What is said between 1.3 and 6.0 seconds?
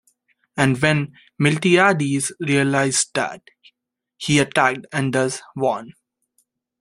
Miltiades realized that, he attacked and thus won.